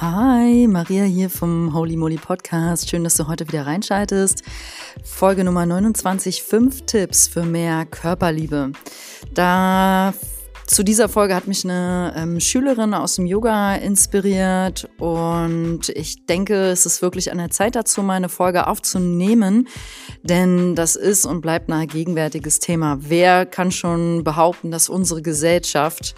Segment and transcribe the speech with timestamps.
[0.00, 2.88] Hi, Maria hier vom Holy Moly Podcast.
[2.88, 4.44] Schön, dass du heute wieder reinschaltest.
[5.02, 8.70] Folge Nummer 29, fünf Tipps für mehr Körperliebe.
[9.34, 10.14] Da
[10.68, 16.66] zu dieser Folge hat mich eine ähm, Schülerin aus dem Yoga inspiriert und ich denke,
[16.66, 19.66] es ist wirklich an der Zeit dazu, meine Folge aufzunehmen,
[20.22, 22.98] denn das ist und bleibt ein gegenwärtiges Thema.
[23.00, 26.14] Wer kann schon behaupten, dass unsere Gesellschaft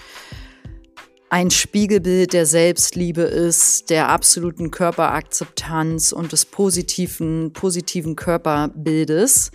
[1.30, 9.52] ein Spiegelbild der Selbstliebe ist, der absoluten Körperakzeptanz und des positiven, positiven Körperbildes.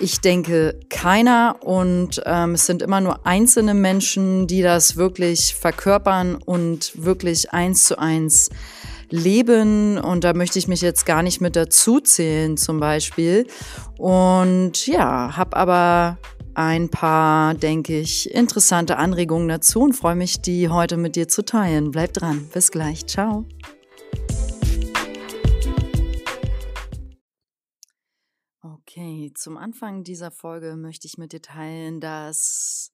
[0.00, 6.36] Ich denke keiner und ähm, es sind immer nur einzelne Menschen, die das wirklich verkörpern
[6.36, 8.50] und wirklich eins zu eins
[9.08, 9.98] leben.
[9.98, 13.46] Und da möchte ich mich jetzt gar nicht mit dazu zählen zum Beispiel.
[13.96, 16.18] Und ja, habe aber
[16.54, 21.44] ein paar, denke ich, interessante Anregungen dazu und freue mich, die heute mit dir zu
[21.44, 21.90] teilen.
[21.90, 22.48] Bleib dran.
[22.52, 23.06] Bis gleich.
[23.06, 23.46] Ciao.
[28.62, 32.92] Okay, zum Anfang dieser Folge möchte ich mit dir teilen, dass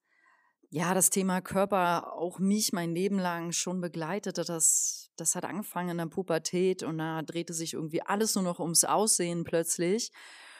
[0.71, 4.45] ja das Thema Körper auch mich mein Leben lang schon begleitete.
[4.45, 8.59] Das, das hat angefangen in der Pubertät und da drehte sich irgendwie alles nur noch
[8.59, 10.11] ums Aussehen plötzlich.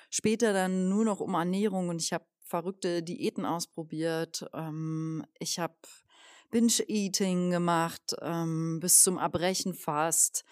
[0.09, 4.47] Später dann nur noch um Ernährung und ich habe verrückte Diäten ausprobiert.
[4.53, 5.75] Ähm, ich habe
[6.51, 10.45] Binge-Eating gemacht, ähm, bis zum Erbrechen fast.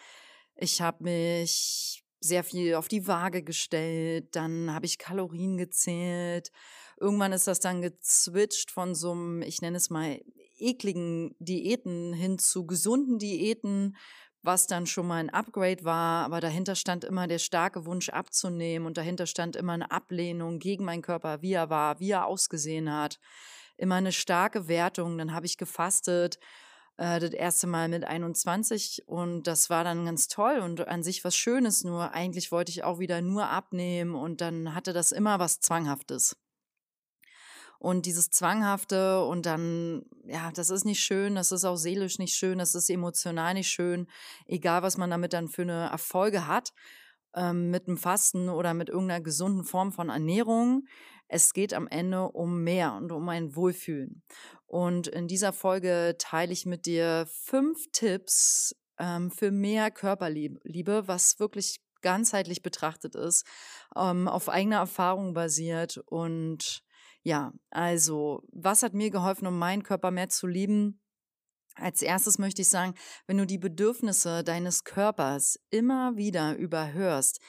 [0.57, 6.51] Ich habe mich sehr viel auf die Waage gestellt, dann habe ich Kalorien gezählt.
[6.99, 10.21] Irgendwann ist das dann gezwitscht von so einem, ich nenne es mal,
[10.59, 13.97] ekligen Diäten hin zu gesunden Diäten,
[14.43, 18.87] was dann schon mal ein Upgrade war, aber dahinter stand immer der starke Wunsch abzunehmen
[18.87, 22.93] und dahinter stand immer eine Ablehnung gegen meinen Körper, wie er war, wie er ausgesehen
[22.93, 23.19] hat.
[23.77, 25.19] Immer eine starke Wertung.
[25.19, 26.39] Dann habe ich gefastet,
[26.97, 31.25] äh, das erste Mal mit 21 und das war dann ganz toll und an sich
[31.25, 35.39] was Schönes, nur eigentlich wollte ich auch wieder nur abnehmen und dann hatte das immer
[35.39, 36.37] was Zwanghaftes.
[37.83, 42.37] Und dieses Zwanghafte und dann, ja, das ist nicht schön, das ist auch seelisch nicht
[42.37, 44.07] schön, das ist emotional nicht schön,
[44.47, 46.73] egal was man damit dann für eine Erfolge hat,
[47.35, 50.87] ähm, mit dem Fasten oder mit irgendeiner gesunden Form von Ernährung.
[51.27, 54.23] Es geht am Ende um mehr und um ein Wohlfühlen.
[54.67, 61.41] Und in dieser Folge teile ich mit dir fünf Tipps ähm, für mehr Körperliebe, was
[61.41, 63.45] wirklich ganzheitlich betrachtet ist,
[63.97, 66.85] ähm, auf eigener Erfahrung basiert und
[67.23, 71.01] ja, also, was hat mir geholfen, um meinen Körper mehr zu lieben?
[71.75, 72.95] Als erstes möchte ich sagen,
[73.27, 77.41] wenn du die Bedürfnisse deines Körpers immer wieder überhörst,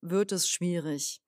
[0.00, 1.20] wird es schwierig.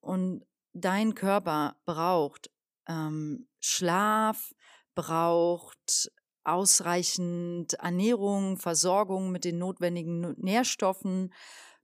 [0.00, 2.50] Und dein Körper braucht
[2.88, 4.52] ähm, Schlaf,
[4.94, 6.10] braucht
[6.42, 11.32] ausreichend Ernährung, Versorgung mit den notwendigen Nährstoffen.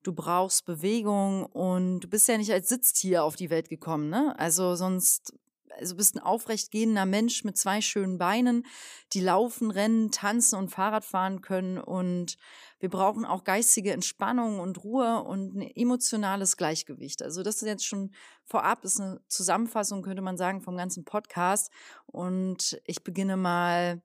[0.02, 4.34] Du brauchst Bewegung und du bist ja nicht als Sitztier auf die Welt gekommen, ne?
[4.38, 5.34] Also sonst
[5.78, 8.66] also bist ein aufrecht gehender Mensch mit zwei schönen Beinen,
[9.12, 11.78] die laufen, rennen, tanzen und Fahrrad fahren können.
[11.78, 12.36] Und
[12.78, 17.22] wir brauchen auch geistige Entspannung und Ruhe und ein emotionales Gleichgewicht.
[17.22, 18.12] Also das ist jetzt schon
[18.44, 21.70] vorab, ist eine Zusammenfassung, könnte man sagen, vom ganzen Podcast.
[22.06, 24.02] Und ich beginne mal,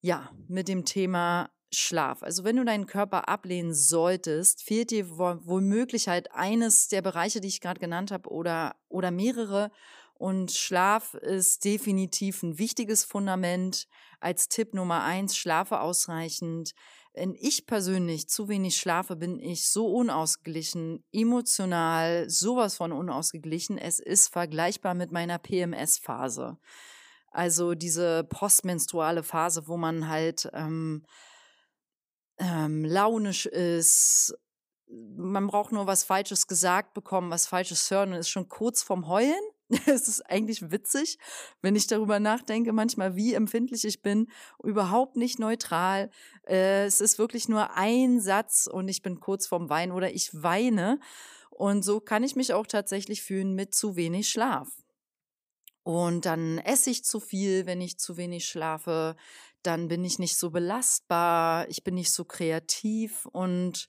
[0.00, 2.22] ja, mit dem Thema Schlaf.
[2.22, 7.48] Also wenn du deinen Körper ablehnen solltest, fehlt dir womöglich halt eines der Bereiche, die
[7.48, 9.70] ich gerade genannt habe, oder, oder mehrere.
[10.18, 13.86] Und Schlaf ist definitiv ein wichtiges Fundament.
[14.20, 16.74] Als Tipp Nummer eins, schlafe ausreichend.
[17.14, 23.78] Wenn ich persönlich zu wenig schlafe, bin ich so unausgeglichen, emotional, sowas von unausgeglichen.
[23.78, 26.58] Es ist vergleichbar mit meiner PMS-Phase.
[27.30, 31.04] Also diese postmenstruale Phase, wo man halt ähm,
[32.38, 34.34] ähm, launisch ist,
[34.88, 39.06] man braucht nur was Falsches gesagt bekommen, was Falsches hören und ist schon kurz vorm
[39.06, 39.42] Heulen.
[39.86, 41.18] es ist eigentlich witzig,
[41.60, 44.28] wenn ich darüber nachdenke, manchmal, wie empfindlich ich bin,
[44.62, 46.10] überhaupt nicht neutral.
[46.46, 50.30] Äh, es ist wirklich nur ein Satz und ich bin kurz vorm Weinen oder ich
[50.32, 51.00] weine.
[51.50, 54.68] Und so kann ich mich auch tatsächlich fühlen mit zu wenig Schlaf.
[55.82, 59.16] Und dann esse ich zu viel, wenn ich zu wenig schlafe.
[59.62, 63.88] Dann bin ich nicht so belastbar, ich bin nicht so kreativ und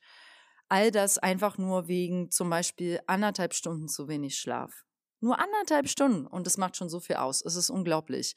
[0.69, 4.85] all das einfach nur wegen zum Beispiel anderthalb Stunden zu wenig Schlaf.
[5.21, 7.43] Nur anderthalb Stunden und das macht schon so viel aus.
[7.45, 8.35] Es ist unglaublich.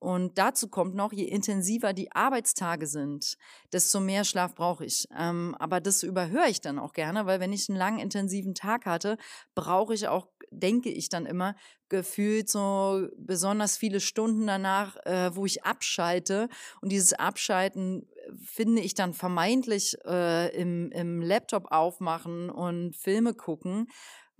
[0.00, 3.36] Und dazu kommt noch, je intensiver die Arbeitstage sind,
[3.70, 5.06] desto mehr Schlaf brauche ich.
[5.16, 8.86] Ähm, aber das überhöre ich dann auch gerne, weil wenn ich einen langen, intensiven Tag
[8.86, 9.18] hatte,
[9.54, 11.54] brauche ich auch, denke ich dann immer,
[11.90, 16.48] gefühlt so besonders viele Stunden danach, äh, wo ich abschalte.
[16.80, 18.08] Und dieses Abschalten
[18.42, 23.86] finde ich dann vermeintlich äh, im, im Laptop aufmachen und Filme gucken,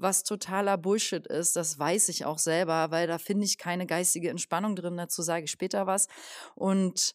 [0.01, 1.57] was totaler Bullshit ist.
[1.57, 4.97] Das weiß ich auch selber, weil da finde ich keine geistige Entspannung drin.
[4.97, 6.09] Dazu sage ich später was.
[6.55, 7.15] Und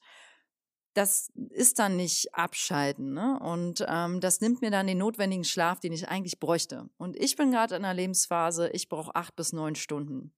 [0.93, 3.13] das ist dann nicht abschalten.
[3.13, 3.39] Ne?
[3.39, 6.89] Und ähm, das nimmt mir dann den notwendigen Schlaf, den ich eigentlich bräuchte.
[6.97, 10.33] Und ich bin gerade in einer Lebensphase, ich brauche acht bis neun Stunden.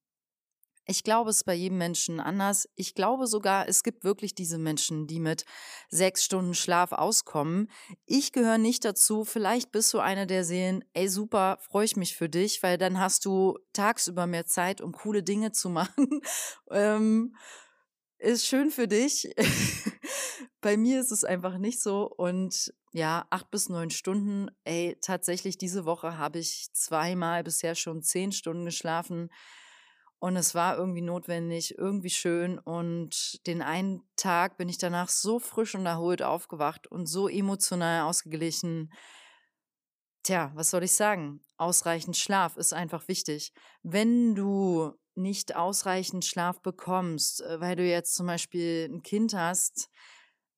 [0.89, 2.69] Ich glaube, es ist bei jedem Menschen anders.
[2.75, 5.43] Ich glaube sogar, es gibt wirklich diese Menschen, die mit
[5.89, 7.69] sechs Stunden Schlaf auskommen.
[8.05, 9.25] Ich gehöre nicht dazu.
[9.25, 13.01] Vielleicht bist du eine der Seelen, ey super, freue ich mich für dich, weil dann
[13.01, 16.21] hast du tagsüber mehr Zeit, um coole Dinge zu machen.
[16.71, 17.35] ähm,
[18.17, 19.29] ist schön für dich.
[20.61, 22.09] bei mir ist es einfach nicht so.
[22.09, 24.49] Und ja, acht bis neun Stunden.
[24.63, 29.29] Ey, tatsächlich diese Woche habe ich zweimal bisher schon zehn Stunden geschlafen.
[30.19, 32.57] Und es war irgendwie notwendig, irgendwie schön.
[32.57, 38.01] Und den einen Tag bin ich danach so frisch und erholt aufgewacht und so emotional
[38.01, 38.91] ausgeglichen.
[40.23, 41.41] Tja, was soll ich sagen?
[41.57, 43.53] Ausreichend Schlaf ist einfach wichtig.
[43.83, 49.89] Wenn du nicht ausreichend Schlaf bekommst, äh, weil du jetzt zum Beispiel ein Kind hast,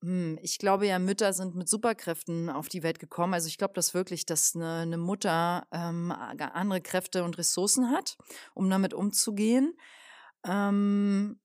[0.02, 3.34] hm, ich glaube ja, Mütter sind mit Superkräften auf die Welt gekommen.
[3.34, 8.16] Also ich glaube das wirklich, dass eine, eine Mutter ähm, andere Kräfte und Ressourcen hat,
[8.54, 9.76] um damit umzugehen.
[10.44, 11.38] Ähm,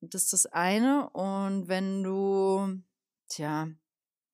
[0.00, 1.08] das ist das eine.
[1.10, 2.82] Und wenn du,
[3.28, 3.68] tja,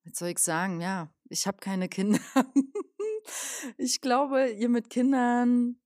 [0.05, 0.81] was soll ich sagen?
[0.81, 2.21] Ja, ich habe keine Kinder.
[3.77, 5.77] ich glaube, ihr mit Kindern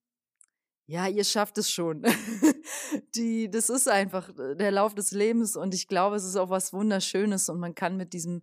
[0.87, 2.03] ja, ihr schafft es schon.
[3.15, 6.51] Die, das ist einfach äh, der Lauf des Lebens und ich glaube, es ist auch
[6.51, 8.43] was Wunderschönes und man kann mit diesem,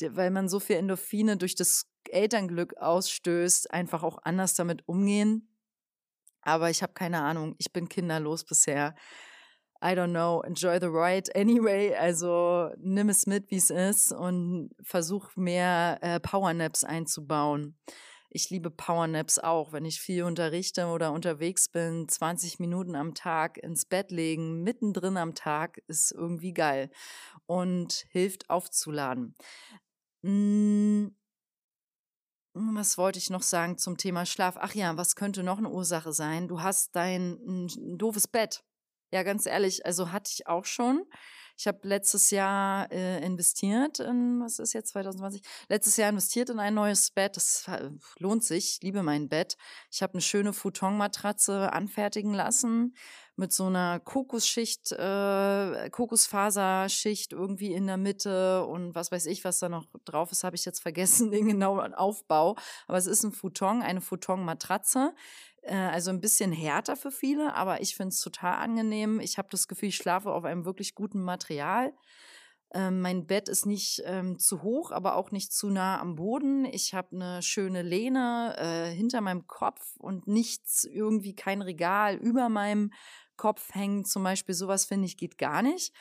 [0.00, 5.52] weil man so viel Endorphine durch das Elternglück ausstößt, einfach auch anders damit umgehen.
[6.42, 8.94] Aber ich habe keine Ahnung, ich bin kinderlos bisher.
[9.82, 11.94] I don't know, enjoy the ride anyway.
[11.94, 17.76] Also nimm es mit, wie es ist und versuch mehr äh, Powernaps einzubauen.
[18.30, 23.58] Ich liebe Powernaps auch, wenn ich viel unterrichte oder unterwegs bin, 20 Minuten am Tag
[23.58, 26.90] ins Bett legen, mittendrin am Tag, ist irgendwie geil
[27.46, 29.34] und hilft aufzuladen.
[30.24, 31.14] Hm,
[32.54, 34.56] was wollte ich noch sagen zum Thema Schlaf?
[34.58, 36.48] Ach ja, was könnte noch eine Ursache sein?
[36.48, 37.34] Du hast dein
[37.66, 38.64] ein doofes Bett.
[39.12, 41.04] Ja, ganz ehrlich, also hatte ich auch schon.
[41.56, 45.42] Ich habe letztes Jahr äh, investiert in, was ist jetzt 2020?
[45.68, 47.36] Letztes Jahr investiert in ein neues Bett.
[47.36, 47.64] Das
[48.18, 48.76] lohnt sich.
[48.76, 49.56] Ich liebe mein Bett.
[49.90, 52.94] Ich habe eine schöne Futonmatratze anfertigen lassen
[53.36, 59.58] mit so einer Kokosschicht, äh, Kokosfaserschicht irgendwie in der Mitte und was weiß ich, was
[59.58, 62.56] da noch drauf ist, habe ich jetzt vergessen, den genauen Aufbau.
[62.86, 65.14] Aber es ist ein Futon, eine Futon-Matratze.
[65.66, 69.20] Äh, also ein bisschen härter für viele, aber ich finde es total angenehm.
[69.20, 71.92] Ich habe das Gefühl, ich schlafe auf einem wirklich guten Material.
[72.74, 76.64] Ähm, mein Bett ist nicht ähm, zu hoch, aber auch nicht zu nah am Boden.
[76.64, 82.48] Ich habe eine schöne Lehne äh, hinter meinem Kopf und nichts, irgendwie kein Regal über
[82.48, 82.92] meinem
[83.36, 84.04] Kopf hängen.
[84.04, 85.94] Zum Beispiel sowas finde ich geht gar nicht.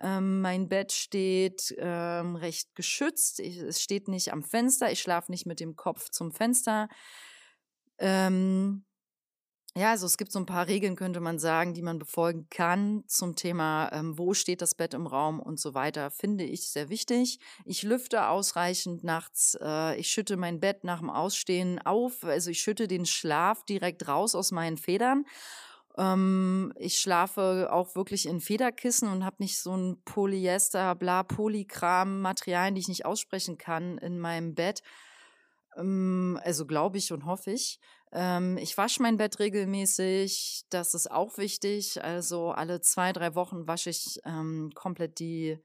[0.00, 3.40] Ähm, mein Bett steht ähm, recht geschützt.
[3.40, 4.90] Ich, es steht nicht am Fenster.
[4.90, 6.88] Ich schlafe nicht mit dem Kopf zum Fenster.
[7.98, 8.84] Ähm,
[9.74, 13.04] ja, also es gibt so ein paar Regeln, könnte man sagen, die man befolgen kann
[13.06, 16.90] zum Thema, ähm, wo steht das Bett im Raum und so weiter, finde ich sehr
[16.90, 17.38] wichtig.
[17.64, 19.56] Ich lüfte ausreichend nachts.
[19.62, 22.22] Äh, ich schütte mein Bett nach dem Ausstehen auf.
[22.22, 25.24] Also ich schütte den Schlaf direkt raus aus meinen Federn.
[25.96, 32.20] Ähm, ich schlafe auch wirklich in Federkissen und habe nicht so ein Polyester, bla, Polykram,
[32.20, 34.82] Materialien, die ich nicht aussprechen kann in meinem Bett.
[35.76, 37.78] Ähm, also glaube ich und hoffe ich.
[38.12, 40.64] Ähm, ich wasche mein Bett regelmäßig.
[40.70, 42.02] Das ist auch wichtig.
[42.04, 45.58] Also alle zwei, drei Wochen wasche ich ähm, komplett die,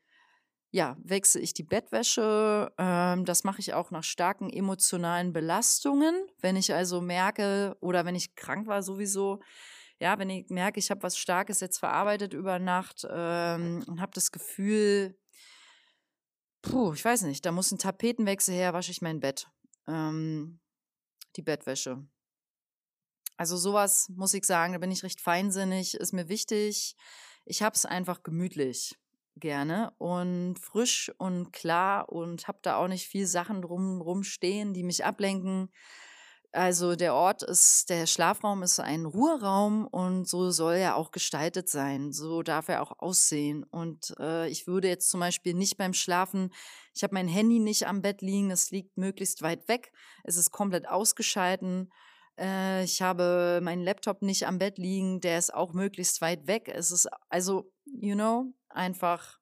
[0.72, 2.72] ja, wechsle ich die Bettwäsche.
[2.78, 6.16] Ähm, das mache ich auch nach starken emotionalen Belastungen.
[6.40, 9.42] Wenn ich also merke oder wenn ich krank war sowieso,
[10.00, 14.12] ja, wenn ich merke, ich habe was Starkes jetzt verarbeitet über Nacht ähm, und habe
[14.14, 15.18] das Gefühl,
[16.62, 19.48] puh, ich weiß nicht, da muss ein Tapetenwechsel her, wasche ich mein Bett.
[19.88, 20.60] Ähm,
[21.36, 22.08] die Bettwäsche.
[23.38, 26.96] Also sowas muss ich sagen, da bin ich recht feinsinnig, ist mir wichtig.
[27.46, 28.98] Ich habe es einfach gemütlich
[29.40, 34.84] gerne und frisch und klar und habe da auch nicht viel Sachen drum rumstehen, die
[34.84, 35.70] mich ablenken.
[36.54, 41.70] Also der Ort ist, der Schlafraum ist ein Ruheraum und so soll er auch gestaltet
[41.70, 42.12] sein.
[42.12, 43.64] So darf er auch aussehen.
[43.64, 46.52] Und äh, ich würde jetzt zum Beispiel nicht beim Schlafen,
[46.96, 49.92] ich habe mein Handy nicht am Bett liegen, das liegt möglichst weit weg.
[50.24, 51.92] Es ist komplett ausgeschalten.
[52.40, 56.70] Äh, ich habe meinen Laptop nicht am Bett liegen, der ist auch möglichst weit weg.
[56.74, 59.40] Es ist also, you know, einfach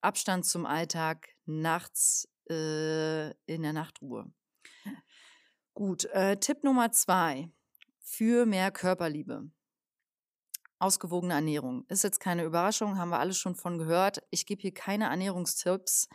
[0.00, 4.32] Abstand zum Alltag nachts äh, in der Nachtruhe.
[5.74, 7.50] Gut, äh, Tipp Nummer zwei
[8.00, 9.50] für mehr Körperliebe.
[10.78, 11.84] Ausgewogene Ernährung.
[11.88, 14.22] Ist jetzt keine Überraschung, haben wir alles schon von gehört.
[14.30, 16.08] Ich gebe hier keine Ernährungstipps.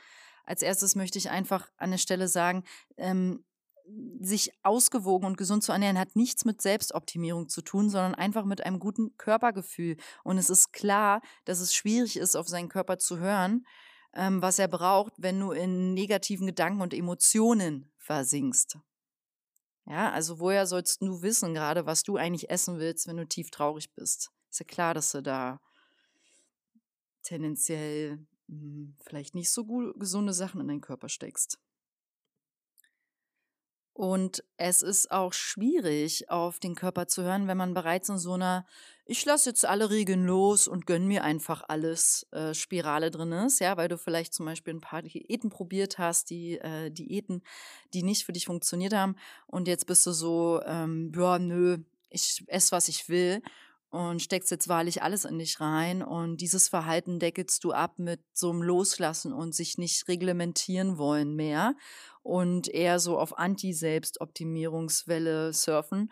[0.43, 2.63] Als erstes möchte ich einfach an der Stelle sagen,
[2.97, 3.45] ähm,
[4.19, 8.65] sich ausgewogen und gesund zu ernähren hat nichts mit Selbstoptimierung zu tun, sondern einfach mit
[8.65, 9.97] einem guten Körpergefühl.
[10.23, 13.65] Und es ist klar, dass es schwierig ist, auf seinen Körper zu hören,
[14.13, 18.77] ähm, was er braucht, wenn du in negativen Gedanken und Emotionen versinkst.
[19.87, 23.51] Ja, also woher sollst du wissen gerade, was du eigentlich essen willst, wenn du tief
[23.51, 24.31] traurig bist?
[24.49, 25.59] Ist ja klar, dass du da
[27.21, 31.59] tendenziell mh, hm, vielleicht nicht so gut, gesunde Sachen in deinen Körper steckst.
[33.95, 38.33] Und es ist auch schwierig, auf den Körper zu hören, wenn man bereits in so
[38.33, 38.65] einer
[39.07, 43.59] ich lasse jetzt alle Regeln los und gönn mir einfach alles äh, Spirale drin ist,
[43.59, 47.43] ja, weil du vielleicht zum Beispiel ein paar Diäten probiert hast, die äh, Diäten,
[47.93, 49.15] die nicht für dich funktioniert haben.
[49.45, 51.77] Und jetzt bist du so, ähm, ja, nö,
[52.09, 53.43] ich esse, was ich will
[53.91, 56.01] und steckst jetzt wahrlich alles in dich rein.
[56.01, 61.35] Und dieses Verhalten deckelst du ab mit so einem Loslassen und sich nicht reglementieren wollen
[61.35, 61.75] mehr
[62.25, 66.11] und eher so auf Anti-Selbstoptimierungswelle surfen.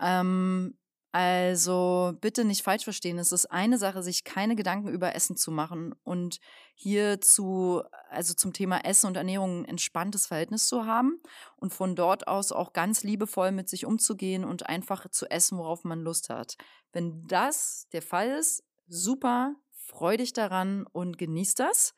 [0.00, 0.76] Ähm,
[1.12, 3.18] also bitte nicht falsch verstehen.
[3.18, 6.40] Es ist eine Sache, sich keine Gedanken über Essen zu machen und
[6.74, 11.20] hier zu, also zum Thema Essen und Ernährung ein entspanntes Verhältnis zu haben
[11.56, 15.84] und von dort aus auch ganz liebevoll mit sich umzugehen und einfach zu essen, worauf
[15.84, 16.56] man Lust hat.
[16.92, 21.94] Wenn das der Fall ist, super, freu dich daran und genieß das.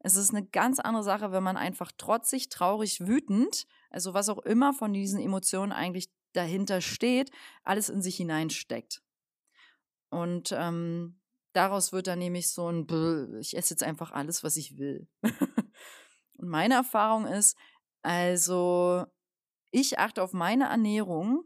[0.00, 4.38] Es ist eine ganz andere Sache, wenn man einfach trotzig, traurig, wütend, also was auch
[4.38, 7.30] immer von diesen Emotionen eigentlich dahinter steht,
[7.64, 9.02] alles in sich hineinsteckt.
[10.10, 11.18] Und ähm,
[11.52, 12.86] daraus wird dann nämlich so ein,
[13.40, 15.08] ich esse jetzt einfach alles, was ich will.
[16.34, 17.56] Und meine Erfahrung ist,
[18.02, 19.06] also
[19.70, 21.44] ich achte auf meine Ernährung,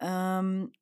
[0.00, 0.72] ähm,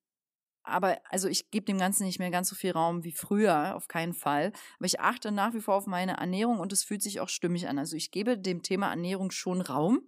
[0.64, 3.88] aber also ich gebe dem Ganzen nicht mehr ganz so viel Raum wie früher, auf
[3.88, 4.52] keinen Fall.
[4.78, 7.68] Aber ich achte nach wie vor auf meine Ernährung und es fühlt sich auch stimmig
[7.68, 7.78] an.
[7.78, 10.02] Also ich gebe dem Thema Ernährung schon Raum.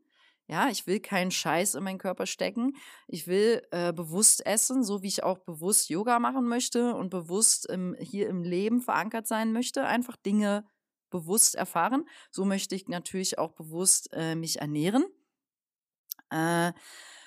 [0.47, 2.77] Ja, ich will keinen Scheiß in meinen Körper stecken.
[3.09, 7.67] Ich will äh, bewusst essen, so wie ich auch bewusst Yoga machen möchte und bewusst
[7.67, 9.87] im, hier im Leben verankert sein möchte.
[9.87, 10.67] Einfach Dinge
[11.09, 12.05] bewusst erfahren.
[12.31, 15.05] So möchte ich natürlich auch bewusst äh, mich ernähren.
[16.31, 16.73] Äh,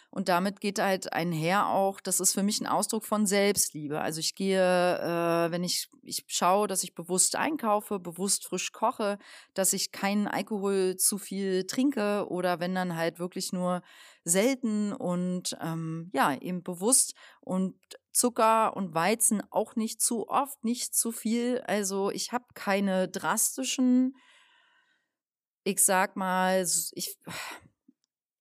[0.10, 4.00] und damit geht halt einher auch, das ist für mich ein Ausdruck von Selbstliebe.
[4.02, 9.20] Also ich gehe, äh, wenn ich, ich schaue, dass ich bewusst einkaufe, bewusst frisch koche,
[9.54, 13.82] dass ich keinen Alkohol zu viel trinke oder wenn dann halt wirklich nur
[14.24, 17.76] selten und ähm, ja, eben bewusst und
[18.12, 21.62] Zucker und Weizen auch nicht zu oft, nicht zu viel.
[21.68, 24.16] Also ich habe keine drastischen,
[25.64, 27.18] ich sag mal, ich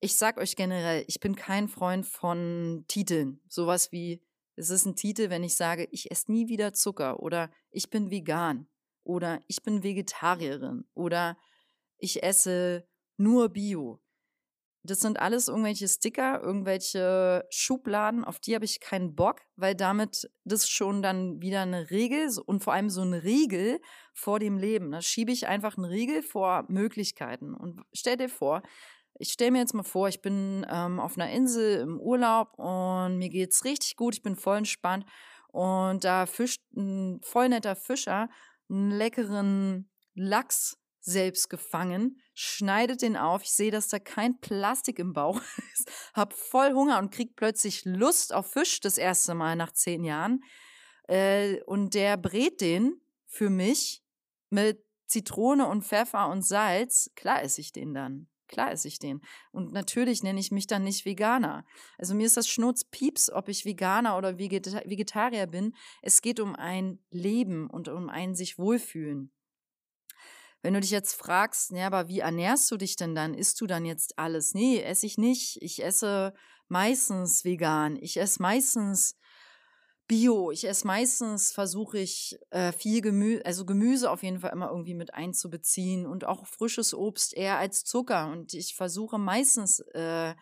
[0.06, 3.40] ich sag euch generell, ich bin kein Freund von Titeln.
[3.48, 4.22] Sowas wie,
[4.54, 8.08] es ist ein Titel, wenn ich sage, ich esse nie wieder Zucker oder ich bin
[8.08, 8.68] vegan
[9.02, 11.36] oder ich bin Vegetarierin oder
[11.98, 12.86] ich esse
[13.16, 14.00] nur Bio.
[14.84, 20.30] Das sind alles irgendwelche Sticker, irgendwelche Schubladen, auf die habe ich keinen Bock, weil damit
[20.44, 23.80] das schon dann wieder eine Regel und vor allem so ein Riegel
[24.14, 24.92] vor dem Leben.
[24.92, 27.54] Da schiebe ich einfach einen Riegel vor Möglichkeiten.
[27.54, 28.62] Und stell dir vor,
[29.18, 33.18] ich stelle mir jetzt mal vor, ich bin ähm, auf einer Insel im Urlaub und
[33.18, 35.06] mir geht's richtig gut, ich bin voll entspannt
[35.48, 38.28] und da fischt ein voll netter Fischer
[38.68, 43.42] einen leckeren Lachs selbst gefangen, schneidet den auf.
[43.42, 45.40] Ich sehe, dass da kein Plastik im Bauch
[45.72, 50.04] ist, hab voll Hunger und krieg plötzlich Lust auf Fisch das erste Mal nach zehn
[50.04, 50.42] Jahren.
[51.08, 54.02] Äh, und der brät den für mich
[54.50, 57.12] mit Zitrone und Pfeffer und Salz.
[57.14, 58.28] Klar esse ich den dann.
[58.48, 59.20] Klar esse ich den.
[59.50, 61.64] Und natürlich nenne ich mich dann nicht Veganer.
[61.98, 65.74] Also mir ist das Schnurzpieps, ob ich Veganer oder Vegetarier bin.
[66.02, 69.32] Es geht um ein Leben und um ein sich wohlfühlen.
[70.62, 73.34] Wenn du dich jetzt fragst, ja, aber wie ernährst du dich denn dann?
[73.34, 74.54] Isst du dann jetzt alles?
[74.54, 75.62] Nee, esse ich nicht.
[75.62, 76.34] Ich esse
[76.68, 77.96] meistens vegan.
[78.00, 79.16] Ich esse meistens
[80.06, 80.50] Bio.
[80.52, 84.94] Ich esse meistens, versuche ich äh, viel Gemüse, also Gemüse auf jeden Fall immer irgendwie
[84.94, 88.30] mit einzubeziehen und auch frisches Obst eher als Zucker.
[88.30, 90.34] Und ich versuche meistens äh,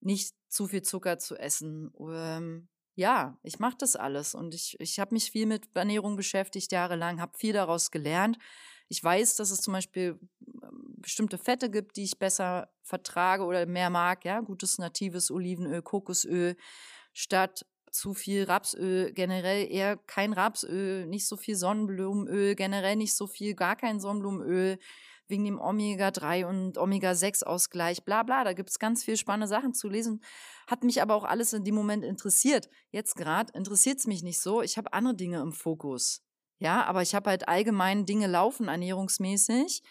[0.00, 1.92] nicht zu viel Zucker zu essen.
[1.98, 6.72] Ähm, ja, ich mache das alles und ich, ich habe mich viel mit Ernährung beschäftigt
[6.72, 8.36] jahrelang, habe viel daraus gelernt.
[8.88, 10.18] Ich weiß, dass es zum Beispiel
[10.62, 14.26] ähm, bestimmte Fette gibt, die ich besser vertrage oder mehr mag.
[14.26, 16.56] Ja, gutes natives Olivenöl, Kokosöl
[17.14, 23.26] statt zu viel Rapsöl, generell eher kein Rapsöl, nicht so viel Sonnenblumenöl, generell nicht so
[23.26, 24.78] viel, gar kein Sonnenblumenöl
[25.28, 28.44] wegen dem Omega-3 und Omega-6-Ausgleich, bla bla.
[28.44, 30.22] Da gibt es ganz viel spannende Sachen zu lesen.
[30.66, 32.68] Hat mich aber auch alles in dem Moment interessiert.
[32.90, 34.62] Jetzt gerade interessiert es mich nicht so.
[34.62, 36.22] Ich habe andere Dinge im Fokus.
[36.58, 39.82] Ja, aber ich habe halt allgemein Dinge laufen, ernährungsmäßig,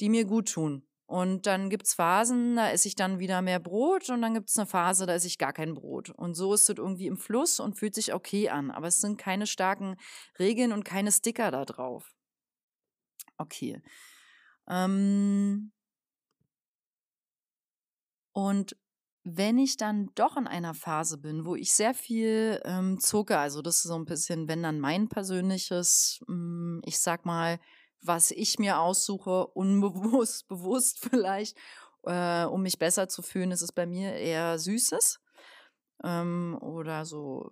[0.00, 0.86] die mir gut tun.
[1.10, 4.48] Und dann gibt es Phasen, da esse ich dann wieder mehr Brot und dann gibt
[4.48, 6.10] es eine Phase, da esse ich gar kein Brot.
[6.10, 8.70] Und so ist es irgendwie im Fluss und fühlt sich okay an.
[8.70, 9.96] Aber es sind keine starken
[10.38, 12.14] Regeln und keine Sticker da drauf.
[13.38, 13.82] Okay.
[14.68, 15.72] Ähm
[18.30, 18.76] und
[19.24, 23.62] wenn ich dann doch in einer Phase bin, wo ich sehr viel ähm, Zucker, also
[23.62, 27.58] das ist so ein bisschen, wenn dann mein persönliches, ähm, ich sag mal,
[28.02, 31.56] was ich mir aussuche, unbewusst, bewusst vielleicht,
[32.04, 35.20] äh, um mich besser zu fühlen, ist es bei mir eher Süßes
[36.04, 37.50] ähm, oder so,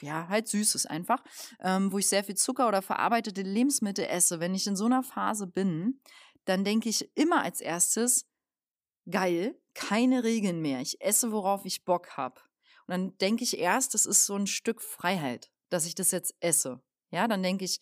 [0.00, 1.22] ja, halt Süßes einfach,
[1.60, 4.40] ähm, wo ich sehr viel Zucker oder verarbeitete Lebensmittel esse.
[4.40, 6.00] Wenn ich in so einer Phase bin,
[6.44, 8.26] dann denke ich immer als erstes,
[9.10, 10.80] geil, keine Regeln mehr.
[10.80, 12.40] Ich esse, worauf ich Bock habe.
[12.86, 16.34] Und dann denke ich erst, das ist so ein Stück Freiheit, dass ich das jetzt
[16.40, 16.80] esse.
[17.10, 17.80] Ja, dann denke ich,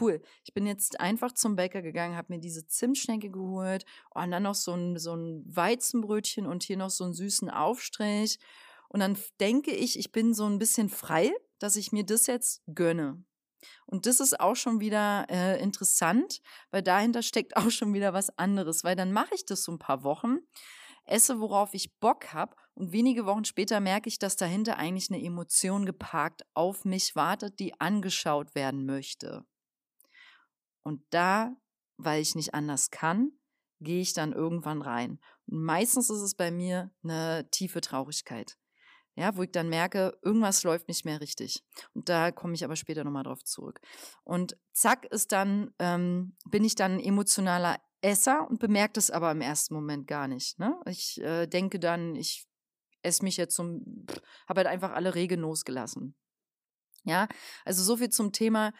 [0.00, 4.42] cool, ich bin jetzt einfach zum Bäcker gegangen, habe mir diese Zimtschnecke geholt und dann
[4.42, 8.38] noch so ein, so ein Weizenbrötchen und hier noch so einen süßen Aufstrich.
[8.88, 12.62] Und dann denke ich, ich bin so ein bisschen frei, dass ich mir das jetzt
[12.66, 13.22] gönne.
[13.86, 16.40] Und das ist auch schon wieder äh, interessant,
[16.70, 19.78] weil dahinter steckt auch schon wieder was anderes, weil dann mache ich das so ein
[19.78, 20.38] paar Wochen,
[21.04, 25.22] esse, worauf ich Bock habe und wenige Wochen später merke ich, dass dahinter eigentlich eine
[25.22, 29.44] Emotion geparkt auf mich wartet, die angeschaut werden möchte.
[30.88, 31.54] Und da,
[31.96, 33.32] weil ich nicht anders kann,
[33.80, 35.20] gehe ich dann irgendwann rein.
[35.46, 38.58] Und meistens ist es bei mir eine tiefe Traurigkeit
[39.18, 41.64] ja, wo ich dann merke, irgendwas läuft nicht mehr richtig.
[41.92, 43.80] Und da komme ich aber später nochmal drauf zurück.
[44.22, 49.40] Und zack ist dann, ähm, bin ich dann emotionaler Esser und bemerke das aber im
[49.40, 50.60] ersten Moment gar nicht.
[50.60, 50.80] Ne?
[50.86, 52.46] Ich äh, denke dann, ich
[53.02, 54.06] esse mich jetzt zum,
[54.48, 56.14] habe halt einfach alle Regeln losgelassen.
[57.02, 57.26] Ja,
[57.64, 58.72] also so viel zum Thema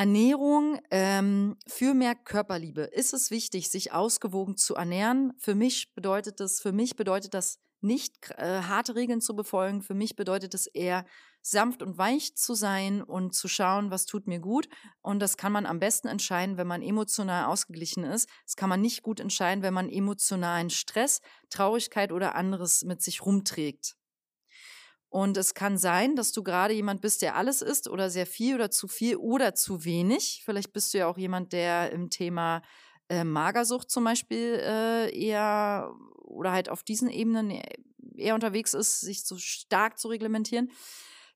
[0.00, 2.84] Ernährung ähm, für mehr Körperliebe.
[2.84, 5.34] Ist es wichtig, sich ausgewogen zu ernähren?
[5.36, 9.82] Für mich bedeutet das, für mich bedeutet das nicht äh, harte Regeln zu befolgen.
[9.82, 11.04] Für mich bedeutet es eher,
[11.42, 14.70] sanft und weich zu sein und zu schauen, was tut mir gut.
[15.02, 18.26] Und das kann man am besten entscheiden, wenn man emotional ausgeglichen ist.
[18.46, 23.26] Das kann man nicht gut entscheiden, wenn man emotionalen Stress, Traurigkeit oder anderes mit sich
[23.26, 23.96] rumträgt.
[25.10, 28.54] Und es kann sein, dass du gerade jemand bist, der alles isst oder sehr viel
[28.54, 30.42] oder zu viel oder zu wenig.
[30.44, 32.62] Vielleicht bist du ja auch jemand, der im Thema
[33.08, 35.92] äh, Magersucht zum Beispiel äh, eher
[36.22, 37.62] oder halt auf diesen Ebenen e-,
[38.16, 40.70] eher unterwegs ist, sich so stark zu reglementieren,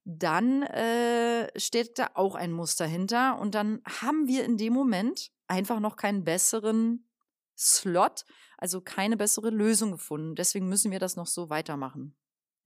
[0.05, 5.33] dann äh, steht da auch ein Muster hinter und dann haben wir in dem Moment
[5.49, 7.09] einfach noch keinen besseren
[7.57, 8.25] Slot,
[8.57, 10.37] also keine bessere Lösung gefunden.
[10.37, 12.15] Deswegen müssen wir das noch so weitermachen.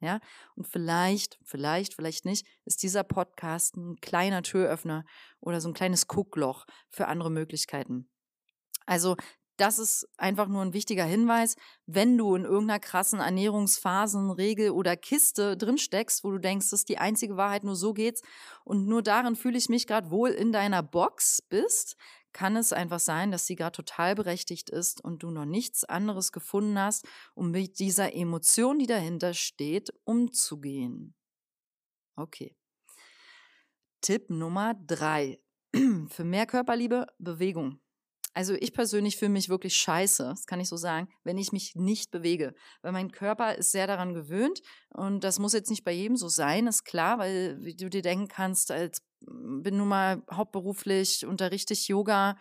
[0.01, 0.21] Ja,
[0.55, 5.05] und vielleicht, vielleicht, vielleicht nicht, ist dieser Podcast ein kleiner Türöffner
[5.41, 8.09] oder so ein kleines Guckloch für andere Möglichkeiten.
[8.87, 9.17] Also
[9.59, 14.97] das ist einfach nur ein wichtiger Hinweis, wenn du in irgendeiner krassen Ernährungsphasen, Regel oder
[14.97, 18.23] Kiste drinsteckst, wo du denkst, das ist die einzige Wahrheit, nur so geht's
[18.65, 21.97] und nur darin fühle ich mich gerade wohl in deiner Box bist,
[22.33, 26.33] kann es einfach sein, dass sie gerade total berechtigt ist und du noch nichts anderes
[26.33, 31.15] gefunden hast, um mit dieser Emotion, die dahinter steht, umzugehen.
[32.17, 32.57] Okay.
[34.01, 35.41] Tipp Nummer drei.
[36.09, 37.81] Für mehr Körperliebe, Bewegung.
[38.35, 41.75] Also ich persönlich fühle mich wirklich scheiße, das kann ich so sagen, wenn ich mich
[41.75, 42.55] nicht bewege.
[42.83, 44.61] Weil mein Körper ist sehr daran gewöhnt
[44.91, 48.29] und das muss jetzt nicht bei jedem so sein, ist klar, weil du dir denken
[48.29, 52.37] kannst, als bin nun mal hauptberuflich, unterrichte ich Yoga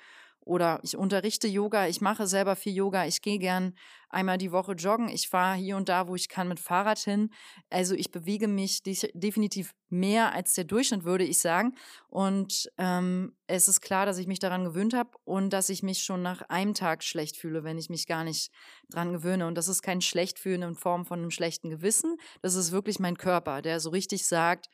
[0.48, 3.74] oder ich unterrichte Yoga, ich mache selber viel Yoga, ich gehe gern
[4.10, 7.30] einmal die Woche joggen, ich fahre hier und da, wo ich kann, mit Fahrrad hin.
[7.70, 11.76] Also ich bewege mich definitiv mehr als der Durchschnitt, würde ich sagen.
[12.08, 16.04] Und ähm, es ist klar, dass ich mich daran gewöhnt habe und dass ich mich
[16.04, 18.50] schon nach einem Tag schlecht fühle, wenn ich mich gar nicht
[18.90, 19.46] dran gewöhne.
[19.48, 22.16] Und das ist kein Schlechtfühlen in Form von einem schlechten Gewissen.
[22.42, 24.70] Das ist wirklich mein Körper, der so richtig sagt,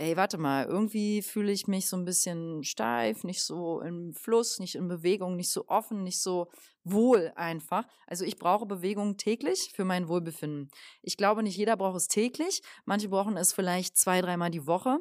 [0.00, 4.58] ey, warte mal, irgendwie fühle ich mich so ein bisschen steif, nicht so im Fluss,
[4.58, 6.50] nicht in Bewegung, nicht so offen, nicht so
[6.84, 7.86] wohl einfach.
[8.06, 10.70] Also ich brauche Bewegung täglich für mein Wohlbefinden.
[11.02, 12.62] Ich glaube, nicht jeder braucht es täglich.
[12.86, 15.00] Manche brauchen es vielleicht zwei, dreimal die Woche.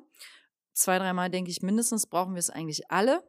[0.73, 3.23] Zwei, dreimal denke ich mindestens brauchen wir es eigentlich alle.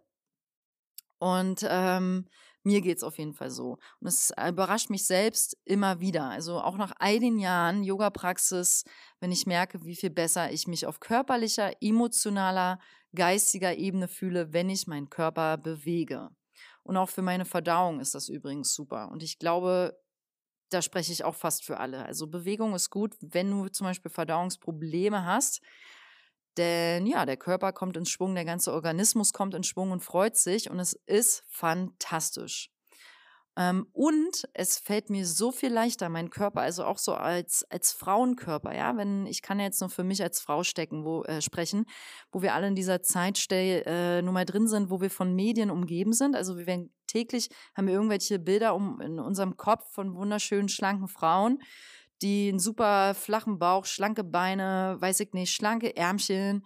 [1.18, 2.26] Und ähm,
[2.62, 3.78] mir geht es auf jeden Fall so.
[4.00, 6.24] Und es überrascht mich selbst immer wieder.
[6.24, 8.84] Also auch nach all den Jahren Yoga-Praxis,
[9.20, 12.78] wenn ich merke, wie viel besser ich mich auf körperlicher, emotionaler,
[13.14, 16.30] geistiger Ebene fühle, wenn ich meinen Körper bewege.
[16.82, 19.10] Und auch für meine Verdauung ist das übrigens super.
[19.10, 19.98] Und ich glaube,
[20.70, 22.04] da spreche ich auch fast für alle.
[22.04, 25.60] Also Bewegung ist gut, wenn du zum Beispiel Verdauungsprobleme hast.
[26.60, 30.36] Denn ja, der Körper kommt in Schwung, der ganze Organismus kommt in Schwung und freut
[30.36, 32.70] sich und es ist fantastisch.
[33.56, 37.92] Ähm, und es fällt mir so viel leichter, mein Körper, also auch so als, als
[37.92, 41.40] Frauenkörper, ja, wenn, ich kann ja jetzt nur für mich als Frau stecken, wo, äh,
[41.40, 41.86] sprechen,
[42.30, 45.70] wo wir alle in dieser Zeit äh, nur mal drin sind, wo wir von Medien
[45.70, 46.36] umgeben sind.
[46.36, 51.08] Also wir werden täglich, haben wir irgendwelche Bilder um, in unserem Kopf von wunderschönen, schlanken
[51.08, 51.62] Frauen,
[52.22, 56.64] die einen super flachen Bauch, schlanke Beine, weiß ich nicht, schlanke Ärmchen,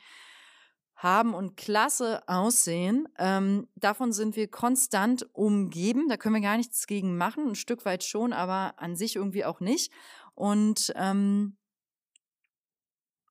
[0.96, 3.08] haben und klasse aussehen.
[3.18, 6.08] Ähm, davon sind wir konstant umgeben.
[6.08, 7.48] Da können wir gar nichts gegen machen.
[7.48, 9.92] Ein Stück weit schon, aber an sich irgendwie auch nicht.
[10.34, 11.56] Und ähm,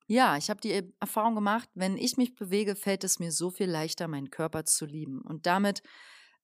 [0.06, 3.70] ja, ich habe die Erfahrung gemacht, wenn ich mich bewege, fällt es mir so viel
[3.70, 5.22] leichter, meinen Körper zu lieben.
[5.22, 5.82] Und damit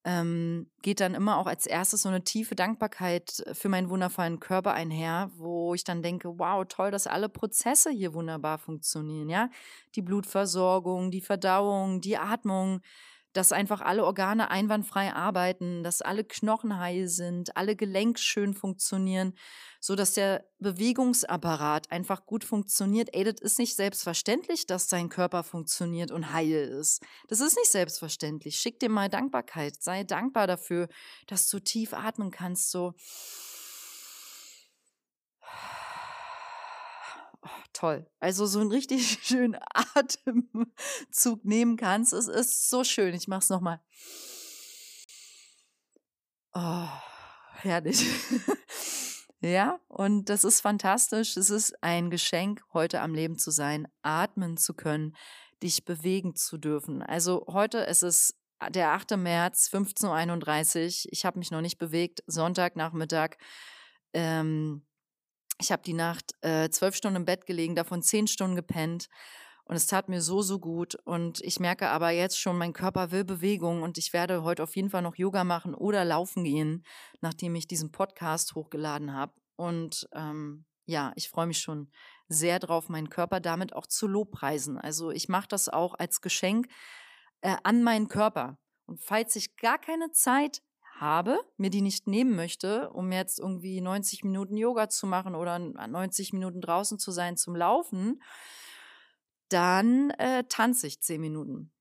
[0.05, 4.73] ähm, geht dann immer auch als erstes so eine tiefe Dankbarkeit für meinen wundervollen Körper
[4.73, 9.51] einher, wo ich dann denke, wow, toll, dass alle Prozesse hier wunderbar funktionieren, ja.
[9.95, 12.81] Die Blutversorgung, die Verdauung, die Atmung,
[13.33, 19.35] dass einfach alle Organe einwandfrei arbeiten, dass alle Knochen heil sind, alle Gelenke schön funktionieren,
[19.81, 23.09] so dass der Bewegungsapparat einfach gut funktioniert.
[23.13, 27.03] Ey, das ist nicht selbstverständlich, dass dein Körper funktioniert und heil ist.
[27.29, 28.57] Das ist nicht selbstverständlich.
[28.57, 29.81] Schick dir mal Dankbarkeit.
[29.81, 30.89] Sei dankbar dafür,
[31.27, 32.95] dass du tief atmen kannst, so
[37.43, 38.07] oh, toll.
[38.21, 39.57] Also so einen richtig schönen
[39.95, 42.13] Atemzug nehmen kannst.
[42.13, 43.15] Es ist so schön.
[43.15, 43.81] Ich mache es nochmal.
[46.53, 46.89] Oh,
[47.55, 48.05] herrlich.
[49.41, 51.37] ja, und das ist fantastisch.
[51.37, 55.17] Es ist ein Geschenk, heute am Leben zu sein, atmen zu können,
[55.63, 57.03] dich bewegen zu dürfen.
[57.03, 58.37] Also heute es ist
[58.69, 59.17] der 8.
[59.17, 61.13] März, 15.31 Uhr.
[61.13, 62.23] Ich habe mich noch nicht bewegt.
[62.27, 63.37] Sonntagnachmittag.
[64.13, 64.83] Ähm,
[65.61, 69.09] ich habe die Nacht äh, zwölf Stunden im Bett gelegen, davon zehn Stunden gepennt.
[69.65, 70.97] Und es tat mir so, so gut.
[71.05, 74.75] Und ich merke aber jetzt schon, mein Körper will Bewegung und ich werde heute auf
[74.75, 76.85] jeden Fall noch Yoga machen oder laufen gehen,
[77.21, 79.33] nachdem ich diesen Podcast hochgeladen habe.
[79.55, 81.91] Und ähm, ja, ich freue mich schon
[82.27, 84.77] sehr drauf, meinen Körper damit auch zu lobpreisen.
[84.77, 86.67] Also ich mache das auch als Geschenk
[87.43, 88.59] äh, an meinen Körper.
[88.87, 90.63] Und falls ich gar keine Zeit
[91.01, 95.59] habe, mir die nicht nehmen möchte, um jetzt irgendwie 90 Minuten Yoga zu machen oder
[95.59, 98.23] 90 Minuten draußen zu sein zum Laufen,
[99.49, 101.73] dann äh, tanze ich 10 Minuten.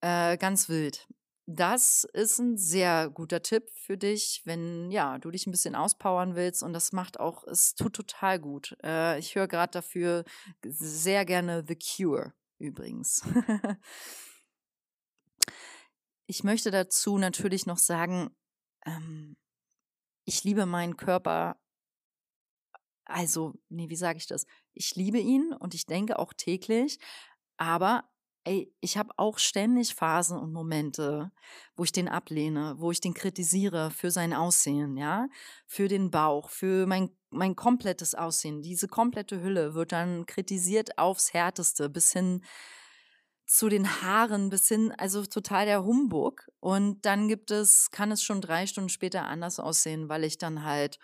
[0.00, 1.08] Äh, ganz wild.
[1.46, 6.34] Das ist ein sehr guter Tipp für dich, wenn ja, du dich ein bisschen auspowern
[6.36, 8.76] willst und das macht auch, es tut total gut.
[8.84, 10.24] Äh, ich höre gerade dafür
[10.62, 13.22] sehr gerne The Cure übrigens.
[16.26, 18.30] ich möchte dazu natürlich noch sagen,
[18.88, 19.36] ähm,
[20.24, 21.56] ich liebe meinen Körper.
[23.04, 24.44] Also, nee, wie sage ich das?
[24.74, 26.98] Ich liebe ihn und ich denke auch täglich,
[27.56, 28.04] aber
[28.44, 31.32] ey, ich habe auch ständig Phasen und Momente,
[31.76, 35.28] wo ich den ablehne, wo ich den kritisiere für sein Aussehen, ja,
[35.66, 38.62] für den Bauch, für mein, mein komplettes Aussehen.
[38.62, 42.42] Diese komplette Hülle wird dann kritisiert aufs Härteste, bis hin
[43.48, 46.46] zu den Haaren bis hin, also total der Humbug.
[46.60, 50.64] Und dann gibt es, kann es schon drei Stunden später anders aussehen, weil ich dann
[50.64, 50.98] halt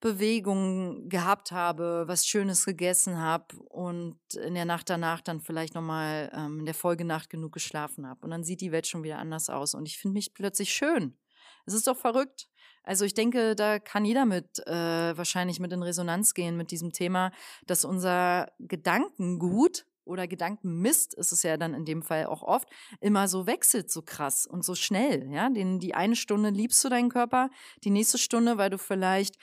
[0.00, 6.30] Bewegungen gehabt habe, was Schönes gegessen habe und in der Nacht danach dann vielleicht nochmal
[6.34, 8.20] ähm, in der Folgenacht genug geschlafen habe.
[8.22, 11.16] Und dann sieht die Welt schon wieder anders aus und ich finde mich plötzlich schön.
[11.64, 12.48] Es ist doch verrückt.
[12.82, 16.92] Also ich denke, da kann jeder mit äh, wahrscheinlich mit in Resonanz gehen mit diesem
[16.92, 17.30] Thema,
[17.66, 22.68] dass unser Gedankengut oder Gedankenmist ist es ja dann in dem Fall auch oft,
[23.00, 25.30] immer so wechselt so krass und so schnell.
[25.32, 27.50] Ja, Den, die eine Stunde liebst du deinen Körper,
[27.84, 29.36] die nächste Stunde, weil du vielleicht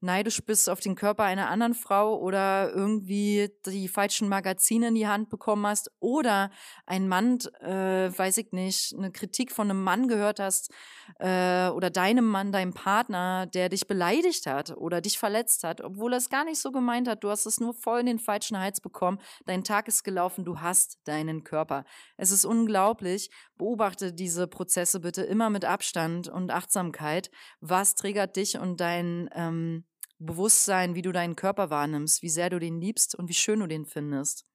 [0.00, 5.06] neidisch bist auf den Körper einer anderen Frau oder irgendwie die falschen Magazine in die
[5.06, 6.50] Hand bekommen hast oder
[6.86, 10.72] ein Mann, äh, weiß ich nicht, eine Kritik von einem Mann gehört hast
[11.18, 16.12] äh, oder deinem Mann, deinem Partner, der dich beleidigt hat oder dich verletzt hat, obwohl
[16.12, 17.24] er es gar nicht so gemeint hat.
[17.24, 19.18] Du hast es nur voll in den falschen Hals bekommen.
[19.46, 20.44] Dein Tag ist gelaufen.
[20.44, 21.84] Du hast deinen Körper.
[22.16, 23.30] Es ist unglaublich.
[23.56, 27.30] Beobachte diese Prozesse bitte immer mit Abstand und Achtsamkeit.
[27.60, 29.84] Was triggert dich und dein ähm,
[30.18, 33.66] Bewusstsein, wie du deinen Körper wahrnimmst, wie sehr du den liebst und wie schön du
[33.66, 34.46] den findest.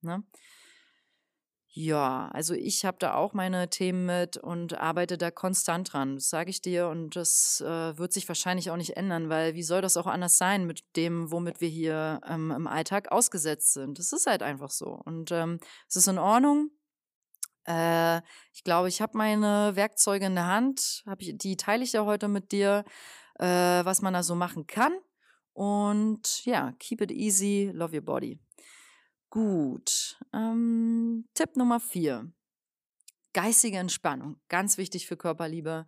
[0.00, 0.24] Ne?
[1.80, 6.28] Ja, also ich habe da auch meine Themen mit und arbeite da konstant dran, das
[6.28, 6.88] sage ich dir.
[6.88, 10.38] Und das äh, wird sich wahrscheinlich auch nicht ändern, weil wie soll das auch anders
[10.38, 13.98] sein mit dem, womit wir hier ähm, im Alltag ausgesetzt sind?
[13.98, 15.00] Das ist halt einfach so.
[15.04, 16.70] Und ähm, es ist in Ordnung.
[17.64, 22.04] Äh, ich glaube, ich habe meine Werkzeuge in der Hand, ich, die teile ich ja
[22.04, 22.84] heute mit dir,
[23.38, 24.96] äh, was man da so machen kann.
[25.52, 28.38] Und ja, keep it easy, love your body.
[29.30, 30.18] Gut.
[30.32, 32.30] Ähm, Tipp Nummer vier.
[33.32, 34.40] Geistige Entspannung.
[34.48, 35.86] Ganz wichtig für Körperliebe.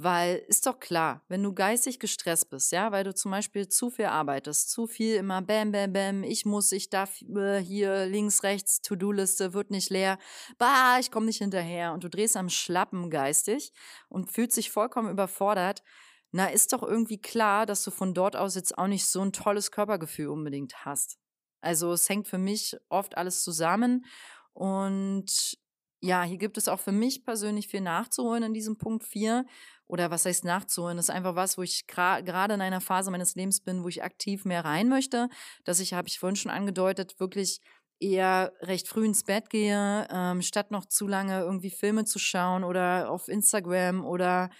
[0.00, 3.90] Weil ist doch klar, wenn du geistig gestresst bist, ja, weil du zum Beispiel zu
[3.90, 8.44] viel arbeitest, zu viel immer bam, bam, bam, ich muss, ich darf äh, hier links,
[8.44, 10.20] rechts, To-Do-Liste wird nicht leer,
[10.56, 13.72] bah, ich komme nicht hinterher und du drehst am Schlappen geistig
[14.08, 15.82] und fühlst dich vollkommen überfordert,
[16.30, 19.32] na, ist doch irgendwie klar, dass du von dort aus jetzt auch nicht so ein
[19.32, 21.18] tolles Körpergefühl unbedingt hast.
[21.60, 24.04] Also es hängt für mich oft alles zusammen.
[24.52, 25.58] Und
[26.00, 29.46] ja, hier gibt es auch für mich persönlich viel nachzuholen in diesem Punkt 4.
[29.86, 30.98] Oder was heißt nachzuholen?
[30.98, 34.04] Das ist einfach was, wo ich gerade in einer Phase meines Lebens bin, wo ich
[34.04, 35.28] aktiv mehr rein möchte.
[35.64, 37.60] Dass ich, habe ich vorhin schon angedeutet, wirklich
[38.00, 42.64] eher recht früh ins Bett gehe, ähm, statt noch zu lange irgendwie Filme zu schauen
[42.64, 44.50] oder auf Instagram oder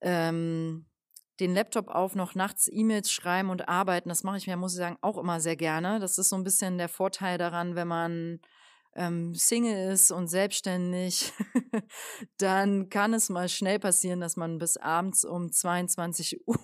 [0.00, 0.86] ähm,
[1.40, 4.08] den Laptop auf, noch nachts E-Mails schreiben und arbeiten.
[4.08, 6.00] Das mache ich mir, muss ich sagen, auch immer sehr gerne.
[6.00, 8.40] Das ist so ein bisschen der Vorteil daran, wenn man
[8.96, 11.32] ähm, Single ist und selbstständig,
[12.38, 16.58] dann kann es mal schnell passieren, dass man bis abends um 22 Uhr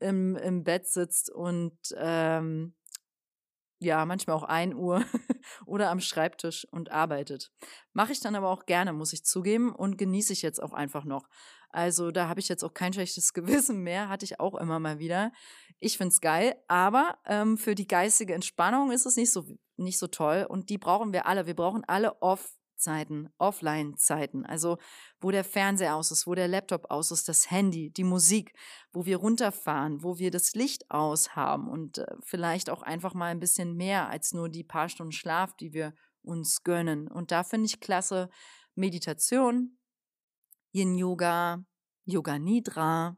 [0.00, 2.74] im, im Bett sitzt und ähm,
[3.80, 5.04] ja, manchmal auch 1 Uhr
[5.66, 7.52] oder am Schreibtisch und arbeitet.
[7.92, 11.04] Mache ich dann aber auch gerne, muss ich zugeben, und genieße ich jetzt auch einfach
[11.04, 11.28] noch.
[11.74, 14.98] Also da habe ich jetzt auch kein schlechtes Gewissen mehr, hatte ich auch immer mal
[14.98, 15.32] wieder.
[15.80, 19.44] Ich finde es geil, aber ähm, für die geistige Entspannung ist es nicht so,
[19.76, 21.46] nicht so toll und die brauchen wir alle.
[21.46, 24.78] Wir brauchen alle Off-Zeiten, Offline-Zeiten, also
[25.20, 28.54] wo der Fernseher aus ist, wo der Laptop aus ist, das Handy, die Musik,
[28.92, 33.32] wo wir runterfahren, wo wir das Licht aus haben und äh, vielleicht auch einfach mal
[33.32, 37.08] ein bisschen mehr als nur die paar Stunden Schlaf, die wir uns gönnen.
[37.08, 38.30] Und da finde ich klasse
[38.76, 39.76] Meditation,
[40.74, 41.64] Yin Yoga,
[42.04, 43.16] Yoga Nidra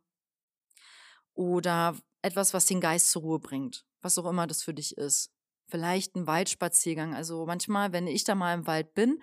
[1.35, 5.33] oder etwas, was den Geist zur Ruhe bringt, was auch immer das für dich ist.
[5.69, 7.15] Vielleicht ein Waldspaziergang.
[7.15, 9.23] Also manchmal, wenn ich da mal im Wald bin,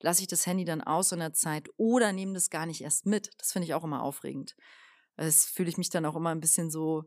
[0.00, 3.06] lasse ich das Handy dann aus in der Zeit oder nehme das gar nicht erst
[3.06, 3.30] mit.
[3.38, 4.56] Das finde ich auch immer aufregend.
[5.16, 7.04] Das fühle ich mich dann auch immer ein bisschen so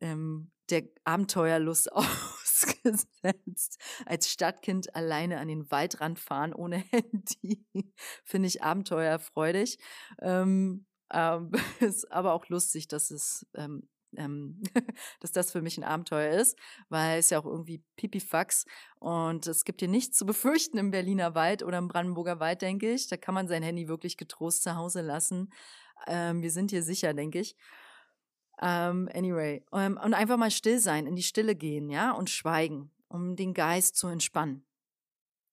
[0.00, 1.90] ähm, der Abenteuerlust
[2.64, 3.78] ausgesetzt.
[4.06, 7.66] Als Stadtkind alleine an den Waldrand fahren ohne Handy
[8.24, 9.78] finde ich abenteuerfreudig.
[10.20, 14.62] Ähm, ähm, ist aber auch lustig, dass es ähm, ähm,
[15.20, 18.64] dass das für mich ein Abenteuer ist, weil es ja auch irgendwie Pipifax
[19.00, 22.90] und es gibt hier nichts zu befürchten im Berliner Wald oder im Brandenburger Wald, denke
[22.90, 23.08] ich.
[23.08, 25.52] Da kann man sein Handy wirklich getrost zu Hause lassen.
[26.06, 27.54] Ähm, wir sind hier sicher, denke ich.
[28.60, 32.90] Um, anyway, um, und einfach mal still sein, in die Stille gehen, ja, und schweigen,
[33.06, 34.64] um den Geist zu entspannen.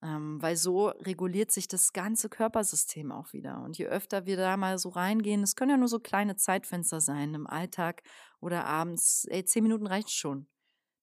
[0.01, 3.61] Um, weil so reguliert sich das ganze Körpersystem auch wieder.
[3.61, 6.99] Und je öfter wir da mal so reingehen, es können ja nur so kleine Zeitfenster
[6.99, 8.01] sein im Alltag
[8.39, 10.47] oder abends, ey, zehn Minuten reicht schon.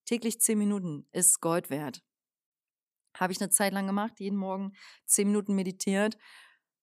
[0.05, 2.03] Täglich zehn Minuten ist Gold wert.
[3.17, 4.73] Habe ich eine Zeit lang gemacht, jeden Morgen
[5.05, 6.17] zehn Minuten meditiert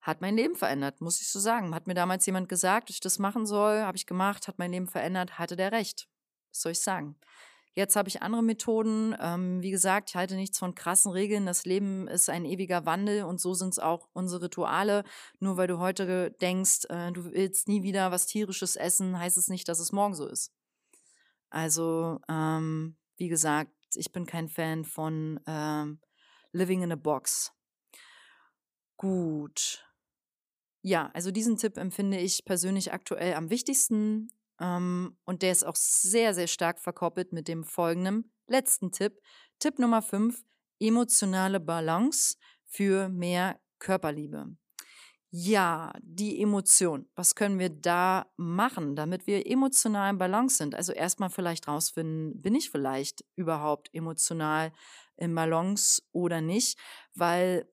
[0.00, 1.74] hat mein Leben verändert, muss ich so sagen.
[1.74, 4.72] Hat mir damals jemand gesagt, dass ich das machen soll, habe ich gemacht, hat mein
[4.72, 6.08] Leben verändert, hatte der recht.
[6.50, 7.16] Was soll ich sagen?
[7.72, 9.14] Jetzt habe ich andere Methoden.
[9.20, 11.46] Ähm, wie gesagt, ich halte nichts von krassen Regeln.
[11.46, 15.04] Das Leben ist ein ewiger Wandel und so sind es auch unsere Rituale.
[15.38, 19.48] Nur weil du heute denkst, äh, du willst nie wieder was Tierisches essen, heißt es
[19.48, 20.52] nicht, dass es morgen so ist.
[21.48, 26.00] Also, ähm, wie gesagt, ich bin kein Fan von ähm,
[26.52, 27.52] Living in a Box.
[28.96, 29.89] Gut.
[30.82, 34.30] Ja, also diesen Tipp empfinde ich persönlich aktuell am wichtigsten.
[34.60, 39.20] Ähm, und der ist auch sehr, sehr stark verkoppelt mit dem folgenden letzten Tipp.
[39.58, 40.42] Tipp Nummer 5,
[40.78, 44.56] emotionale Balance für mehr Körperliebe.
[45.32, 47.08] Ja, die Emotion.
[47.14, 50.74] Was können wir da machen, damit wir emotional im Balance sind?
[50.74, 54.72] Also erstmal vielleicht rausfinden, bin ich vielleicht überhaupt emotional
[55.16, 56.80] im Balance oder nicht?
[57.14, 57.70] Weil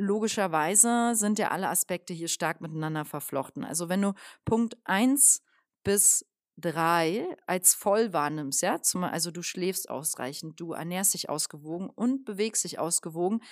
[0.00, 3.64] logischerweise sind ja alle Aspekte hier stark miteinander verflochten.
[3.64, 5.42] Also wenn du Punkt 1
[5.84, 11.90] bis 3 als voll wahrnimmst, ja, zum, also du schläfst ausreichend, du ernährst dich ausgewogen
[11.90, 13.42] und bewegst dich ausgewogen,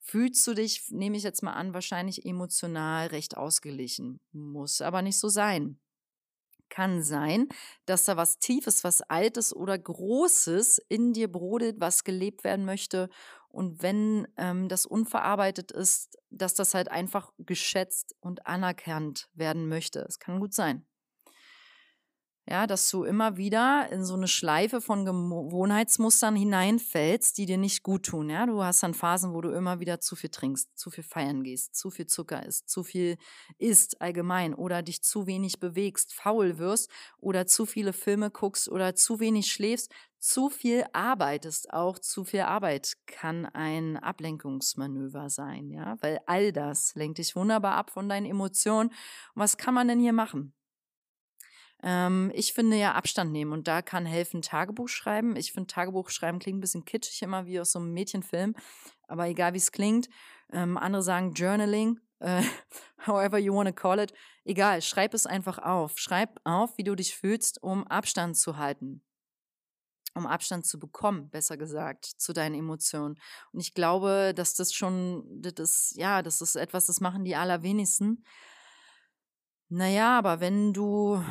[0.00, 4.20] fühlst du dich, nehme ich jetzt mal an, wahrscheinlich emotional recht ausgeglichen.
[4.32, 5.78] Muss aber nicht so sein
[6.68, 7.48] kann sein,
[7.86, 13.08] dass da was Tiefes, was Altes oder Großes in dir brodelt, was gelebt werden möchte
[13.48, 20.00] Und wenn ähm, das unverarbeitet ist, dass das halt einfach geschätzt und anerkannt werden möchte.
[20.00, 20.86] Es kann gut sein.
[22.50, 27.82] Ja, dass du immer wieder in so eine Schleife von Gewohnheitsmustern hineinfällst, die dir nicht
[27.82, 28.30] gut tun.
[28.30, 31.42] Ja, du hast dann Phasen, wo du immer wieder zu viel trinkst, zu viel feiern
[31.44, 33.18] gehst, zu viel Zucker isst, zu viel
[33.58, 38.94] isst allgemein oder dich zu wenig bewegst, faul wirst oder zu viele Filme guckst oder
[38.94, 41.70] zu wenig schläfst, zu viel arbeitest.
[41.74, 47.74] Auch zu viel Arbeit kann ein Ablenkungsmanöver sein, ja, weil all das lenkt dich wunderbar
[47.74, 48.88] ab von deinen Emotionen.
[48.88, 48.94] Und
[49.34, 50.54] was kann man denn hier machen?
[51.82, 55.36] Ähm, ich finde ja Abstand nehmen und da kann helfen Tagebuch schreiben.
[55.36, 58.54] Ich finde Tagebuch schreiben klingt ein bisschen kitschig immer wie aus so einem Mädchenfilm,
[59.06, 60.08] aber egal wie es klingt.
[60.52, 62.42] Ähm, andere sagen Journaling, äh,
[63.06, 64.12] however you want to call it.
[64.44, 65.98] Egal, schreib es einfach auf.
[65.98, 69.02] Schreib auf, wie du dich fühlst, um Abstand zu halten
[70.14, 73.18] um Abstand zu bekommen, besser gesagt, zu deinen Emotionen.
[73.52, 77.36] Und ich glaube, dass das schon, das ist, ja, das ist etwas, das machen die
[77.36, 78.24] allerwenigsten.
[79.70, 81.22] Naja, aber wenn du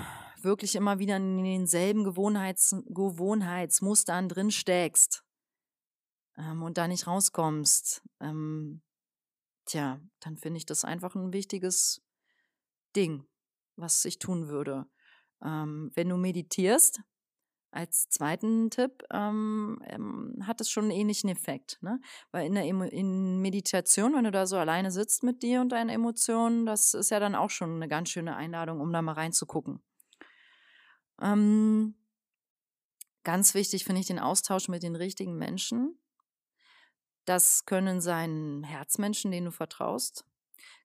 [0.47, 5.23] wirklich immer wieder in denselben Gewohnheits Gewohnheitsmustern drin steckst
[6.37, 8.81] ähm, und da nicht rauskommst, ähm,
[9.65, 12.01] tja, dann finde ich das einfach ein wichtiges
[12.95, 13.27] Ding,
[13.75, 14.87] was ich tun würde.
[15.43, 17.01] Ähm, wenn du meditierst,
[17.71, 21.77] als zweiten Tipp ähm, ähm, hat es schon einen ähnlichen Effekt.
[21.81, 21.99] Ne?
[22.31, 25.73] Weil in der Emo in Meditation, wenn du da so alleine sitzt mit dir und
[25.73, 29.13] deinen Emotionen, das ist ja dann auch schon eine ganz schöne Einladung, um da mal
[29.13, 29.83] reinzugucken.
[31.21, 31.95] Ähm,
[33.23, 35.97] ganz wichtig finde ich den Austausch mit den richtigen Menschen.
[37.25, 40.25] Das können sein Herzmenschen, denen du vertraust.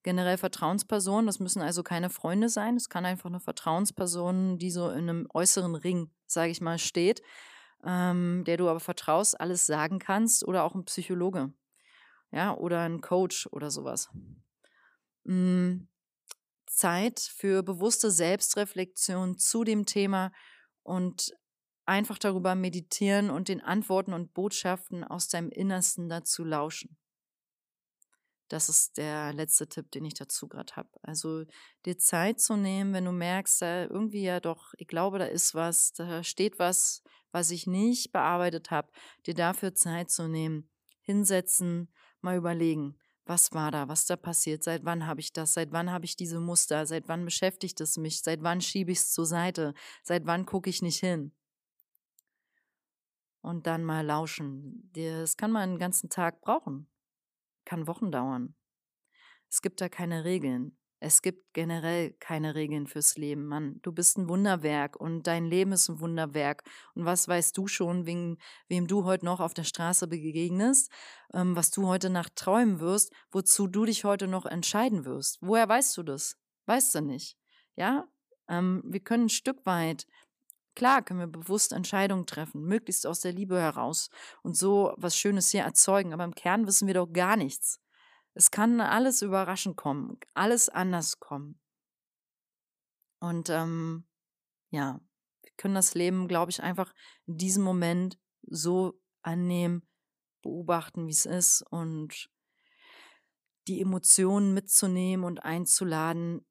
[0.03, 2.77] Generell Vertrauenspersonen, das müssen also keine Freunde sein.
[2.77, 7.23] Es kann einfach eine Vertrauensperson, die so in einem äußeren Ring, sage ich mal, steht,
[7.85, 10.47] ähm, der du aber vertraust, alles sagen kannst.
[10.47, 11.53] Oder auch ein Psychologe.
[12.33, 14.11] Ja, oder ein Coach oder sowas.
[15.25, 15.87] Mhm.
[16.75, 20.33] Zeit für bewusste Selbstreflexion zu dem Thema
[20.83, 21.33] und
[21.85, 26.97] einfach darüber meditieren und den Antworten und Botschaften aus deinem Innersten dazu lauschen.
[28.49, 30.91] Das ist der letzte Tipp, den ich dazu gerade habe.
[31.01, 31.45] Also
[31.87, 35.55] dir Zeit zu nehmen, wenn du merkst, da irgendwie ja doch, ich glaube, da ist
[35.55, 38.93] was, da steht was, was ich nicht bearbeitet habe,
[39.27, 44.85] dir dafür Zeit zu nehmen, hinsetzen, mal überlegen, was war da, was da passiert, seit
[44.85, 48.23] wann habe ich das, seit wann habe ich diese Muster, seit wann beschäftigt es mich,
[48.23, 51.33] seit wann schiebe ich es zur Seite, seit wann gucke ich nicht hin.
[53.41, 54.91] Und dann mal lauschen.
[54.95, 56.89] Das kann man einen ganzen Tag brauchen,
[57.65, 58.55] kann Wochen dauern.
[59.51, 60.77] Es gibt da keine Regeln.
[61.05, 63.81] Es gibt generell keine Regeln fürs Leben, Mann.
[63.83, 66.63] Du bist ein Wunderwerk und dein Leben ist ein Wunderwerk.
[66.95, 68.39] Und was weißt du schon, wem,
[68.69, 70.93] wem du heute noch auf der Straße begegnest,
[71.35, 75.39] ähm, was du heute Nacht träumen wirst, wozu du dich heute noch entscheiden wirst?
[75.41, 76.37] Woher weißt du das?
[76.67, 77.37] Weißt du nicht.
[77.75, 78.07] Ja?
[78.47, 80.07] Ähm, wir können ein Stück weit
[80.75, 84.09] Klar können wir bewusst Entscheidungen treffen, möglichst aus der Liebe heraus
[84.43, 87.82] und so was Schönes hier erzeugen, aber im Kern wissen wir doch gar nichts.
[88.35, 91.61] Es kann alles überraschend kommen, alles anders kommen.
[93.21, 94.05] Und ähm,
[94.71, 95.01] ja,
[95.43, 96.93] wir können das Leben, glaube ich, einfach
[97.27, 99.87] in diesem Moment so annehmen,
[100.43, 102.29] beobachten, wie es ist und
[103.69, 106.45] die Emotionen mitzunehmen und einzuladen,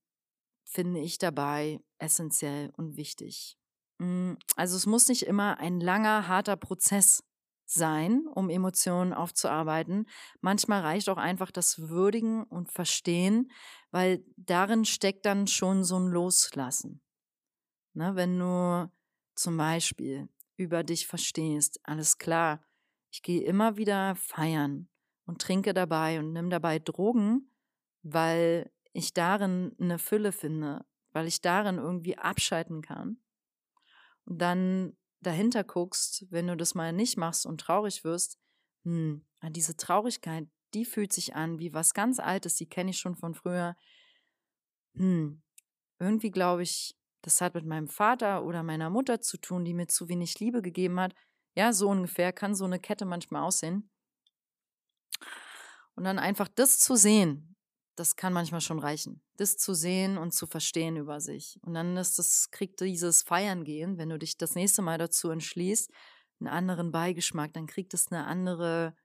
[0.63, 3.57] finde ich dabei essentiell und wichtig.
[3.99, 7.23] Hm, also es muss nicht immer ein langer, harter Prozess
[7.71, 10.07] sein, um Emotionen aufzuarbeiten.
[10.41, 13.51] Manchmal reicht auch einfach das Würdigen und Verstehen,
[13.91, 17.01] weil darin steckt dann schon so ein Loslassen.
[17.93, 18.91] Ne, wenn du
[19.35, 22.63] zum Beispiel über dich verstehst, alles klar,
[23.11, 24.87] ich gehe immer wieder feiern
[25.25, 27.51] und trinke dabei und nimm dabei Drogen,
[28.03, 33.17] weil ich darin eine Fülle finde, weil ich darin irgendwie abschalten kann.
[34.25, 38.37] Und dann dahinter guckst, wenn du das mal nicht machst und traurig wirst,
[38.83, 43.15] hm, diese Traurigkeit, die fühlt sich an wie was ganz Altes, die kenne ich schon
[43.15, 43.75] von früher.
[44.95, 45.41] Hm,
[45.99, 49.87] irgendwie glaube ich, das hat mit meinem Vater oder meiner Mutter zu tun, die mir
[49.87, 51.13] zu wenig Liebe gegeben hat.
[51.55, 53.89] Ja, so ungefähr kann so eine Kette manchmal aussehen.
[55.95, 57.55] Und dann einfach das zu sehen,
[57.95, 59.21] das kann manchmal schon reichen.
[59.41, 61.59] Das zu sehen und zu verstehen über sich.
[61.63, 65.31] Und dann ist das, kriegt dieses Feiern gehen, wenn du dich das nächste Mal dazu
[65.31, 65.91] entschließt,
[66.39, 68.95] einen anderen Beigeschmack, dann kriegt es eine andere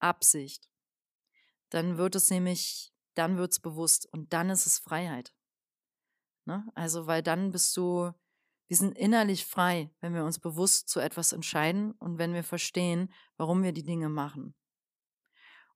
[0.00, 0.68] Absicht.
[1.70, 5.32] Dann wird es nämlich, dann wird es bewusst und dann ist es Freiheit.
[6.46, 6.66] Ne?
[6.74, 8.10] Also, weil dann bist du,
[8.66, 13.12] wir sind innerlich frei, wenn wir uns bewusst zu etwas entscheiden und wenn wir verstehen,
[13.36, 14.56] warum wir die Dinge machen.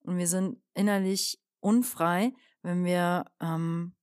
[0.01, 2.32] Und wir sind innerlich unfrei,
[2.62, 3.94] wenn wir ähm,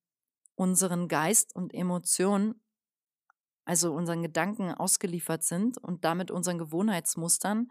[0.55, 2.61] unseren Geist und Emotionen,
[3.65, 7.69] also unseren Gedanken ausgeliefert sind und damit unseren Gewohnheitsmustern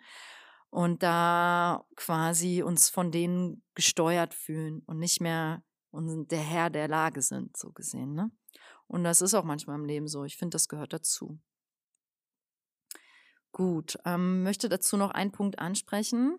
[0.70, 5.62] und da quasi uns von denen gesteuert fühlen und nicht mehr
[5.92, 8.14] der Herr der Lage sind, so gesehen.
[8.14, 8.32] Ne?
[8.88, 10.24] Und das ist auch manchmal im Leben so.
[10.24, 11.38] Ich finde, das gehört dazu.
[13.52, 16.38] Gut, ähm, möchte dazu noch einen Punkt ansprechen.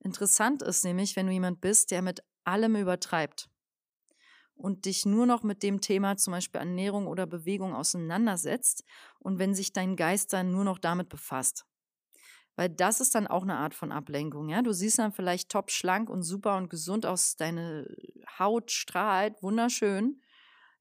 [0.00, 3.48] Interessant ist nämlich, wenn du jemand bist, der mit allem übertreibt
[4.54, 8.84] und dich nur noch mit dem Thema zum Beispiel Ernährung oder Bewegung auseinandersetzt
[9.18, 11.64] und wenn sich dein Geist dann nur noch damit befasst.
[12.56, 14.50] Weil das ist dann auch eine Art von Ablenkung.
[14.50, 14.60] Ja?
[14.60, 17.86] Du siehst dann vielleicht top schlank und super und gesund aus, deine
[18.38, 20.20] Haut strahlt, wunderschön.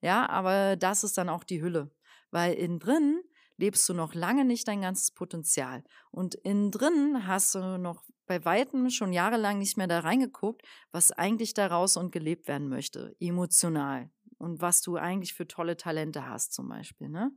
[0.01, 1.91] Ja, aber das ist dann auch die Hülle.
[2.32, 3.22] Weil innen drin
[3.57, 5.84] lebst du noch lange nicht dein ganzes Potenzial.
[6.12, 10.61] Und innen drin hast du noch bei weitem schon jahrelang nicht mehr da reingeguckt,
[10.91, 14.11] was eigentlich daraus und gelebt werden möchte, emotional.
[14.38, 17.09] Und was du eigentlich für tolle Talente hast, zum Beispiel.
[17.09, 17.32] Ne?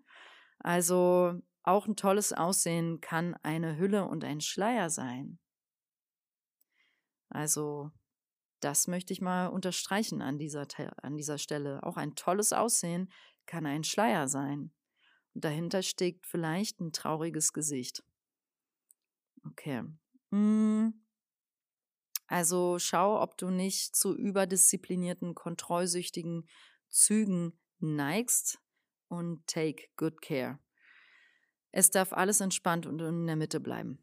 [0.59, 5.39] Also auch ein tolles Aussehen kann eine Hülle und ein Schleier sein.
[7.31, 7.91] Also
[8.61, 10.67] das möchte ich mal unterstreichen an dieser,
[10.99, 11.83] an dieser Stelle.
[11.85, 13.11] Auch ein tolles Aussehen
[13.47, 14.73] kann ein Schleier sein.
[15.33, 18.05] Und dahinter steckt vielleicht ein trauriges Gesicht.
[19.47, 19.83] Okay.
[20.33, 20.95] Hm.
[22.27, 26.49] Also schau, ob du nicht zu überdisziplinierten, kontrollsüchtigen
[26.89, 28.59] Zügen neigst
[29.09, 30.59] und take good care.
[31.73, 33.99] Es darf alles entspannt und in der Mitte bleiben.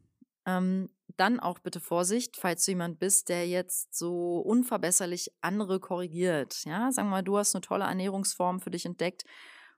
[0.46, 6.64] Ähm, dann auch bitte Vorsicht, falls du jemand bist, der jetzt so unverbesserlich andere korrigiert.
[6.64, 9.24] Ja, sagen mal, du hast eine tolle Ernährungsform für dich entdeckt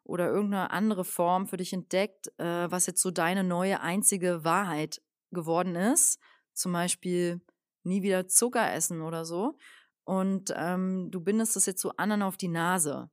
[0.04, 5.00] oder irgendeine andere Form für dich entdeckt, äh, was jetzt so deine neue einzige Wahrheit
[5.30, 6.18] geworden ist.
[6.54, 7.40] Zum Beispiel
[7.84, 9.56] nie wieder Zucker essen oder so.
[10.04, 13.10] Und ähm, du bindest das jetzt so anderen auf die Nase.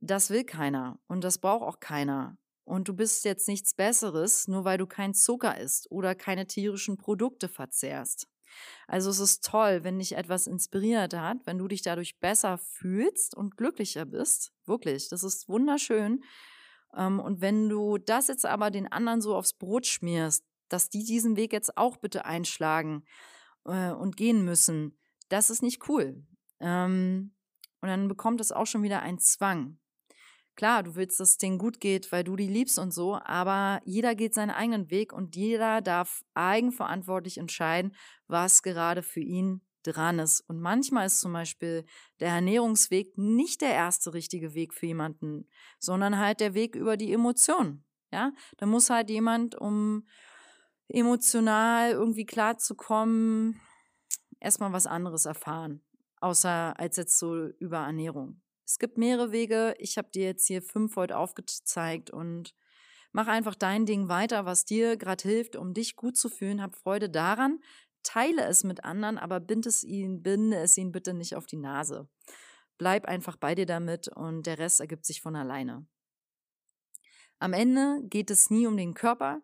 [0.00, 2.36] Das will keiner und das braucht auch keiner.
[2.64, 6.96] Und du bist jetzt nichts Besseres, nur weil du kein Zucker isst oder keine tierischen
[6.96, 8.28] Produkte verzehrst.
[8.86, 13.34] Also es ist toll, wenn dich etwas inspiriert hat, wenn du dich dadurch besser fühlst
[13.34, 14.52] und glücklicher bist.
[14.66, 16.22] Wirklich, das ist wunderschön.
[16.94, 21.04] Ähm, und wenn du das jetzt aber den anderen so aufs Brot schmierst, dass die
[21.04, 23.04] diesen Weg jetzt auch bitte einschlagen
[23.64, 24.98] äh, und gehen müssen,
[25.28, 26.24] das ist nicht cool.
[26.60, 27.34] Ähm,
[27.80, 29.78] und dann bekommt es auch schon wieder einen Zwang.
[30.54, 33.80] Klar, du willst, dass es denen gut geht, weil du die liebst und so, aber
[33.84, 37.94] jeder geht seinen eigenen Weg und jeder darf eigenverantwortlich entscheiden,
[38.26, 40.40] was gerade für ihn dran ist.
[40.42, 41.84] Und manchmal ist zum Beispiel
[42.20, 45.48] der Ernährungsweg nicht der erste richtige Weg für jemanden,
[45.78, 47.84] sondern halt der Weg über die Emotionen.
[48.12, 50.06] Ja, da muss halt jemand, um
[50.88, 53.60] emotional irgendwie klarzukommen,
[54.40, 55.82] erstmal was anderes erfahren,
[56.20, 58.40] außer als jetzt so über Ernährung.
[58.64, 59.74] Es gibt mehrere Wege.
[59.78, 62.54] Ich habe dir jetzt hier fünf heute aufgezeigt und
[63.12, 66.62] mach einfach dein Ding weiter, was dir gerade hilft, um dich gut zu fühlen.
[66.62, 67.60] Hab Freude daran.
[68.02, 71.56] Teile es mit anderen, aber bind es ihnen, binde es ihnen bitte nicht auf die
[71.56, 72.08] Nase.
[72.78, 75.86] Bleib einfach bei dir damit und der Rest ergibt sich von alleine.
[77.38, 79.42] Am Ende geht es nie um den Körper.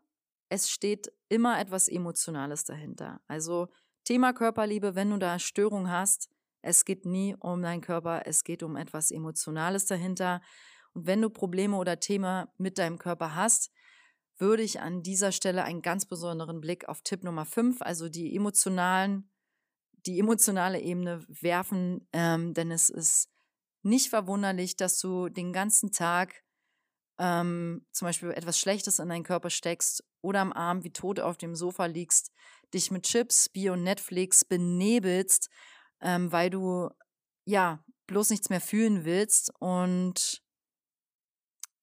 [0.48, 3.20] Es steht immer etwas Emotionales dahinter.
[3.26, 3.68] Also
[4.04, 6.30] Thema Körperliebe, wenn du da Störungen hast,
[6.62, 10.40] es geht nie um deinen Körper, es geht um etwas Emotionales dahinter.
[10.92, 13.70] Und wenn du Probleme oder Themen mit deinem Körper hast,
[14.38, 18.34] würde ich an dieser Stelle einen ganz besonderen Blick auf Tipp Nummer 5, also die
[18.34, 19.30] emotionalen,
[20.06, 23.30] die emotionale Ebene werfen, ähm, denn es ist
[23.82, 26.42] nicht verwunderlich, dass du den ganzen Tag
[27.18, 31.36] ähm, zum Beispiel etwas Schlechtes in deinen Körper steckst oder am Abend wie tot auf
[31.38, 32.32] dem Sofa liegst,
[32.74, 35.48] dich mit Chips, Bier und Netflix benebelst
[36.00, 36.90] ähm, weil du
[37.44, 40.42] ja bloß nichts mehr fühlen willst und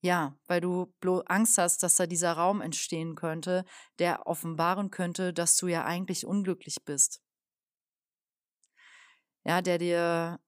[0.02, 3.66] ja, weil du bloß Angst hast, dass da dieser Raum entstehen könnte,
[3.98, 7.22] der offenbaren könnte, dass du ja eigentlich unglücklich bist.
[9.44, 10.40] Ja, der dir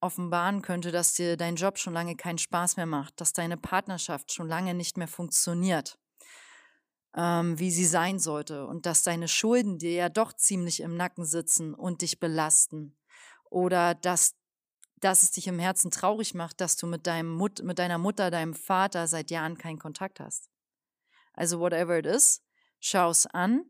[0.00, 4.32] offenbaren könnte, dass dir dein Job schon lange keinen Spaß mehr macht, dass deine Partnerschaft
[4.32, 5.98] schon lange nicht mehr funktioniert,
[7.16, 11.24] ähm, wie sie sein sollte und dass deine Schulden dir ja doch ziemlich im Nacken
[11.24, 12.96] sitzen und dich belasten
[13.50, 14.36] oder dass,
[15.00, 18.30] dass es dich im Herzen traurig macht, dass du mit, deinem Mut, mit deiner Mutter,
[18.30, 20.48] deinem Vater seit Jahren keinen Kontakt hast.
[21.32, 22.42] Also whatever it is,
[22.78, 23.64] schau es an.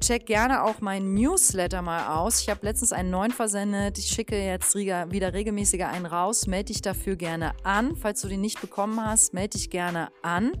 [0.00, 2.42] Check gerne auch meinen Newsletter mal aus.
[2.42, 3.98] Ich habe letztens einen neuen versendet.
[3.98, 6.46] Ich schicke jetzt wieder regelmäßiger einen raus.
[6.46, 7.96] Melde dich dafür gerne an.
[7.96, 10.52] Falls du den nicht bekommen hast, melde dich gerne an.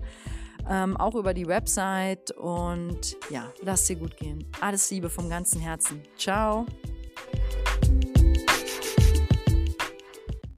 [0.68, 2.32] Ähm, auch über die Website.
[2.32, 4.44] Und ja, lass dir gut gehen.
[4.60, 6.02] Alles Liebe vom ganzen Herzen.
[6.16, 6.66] Ciao.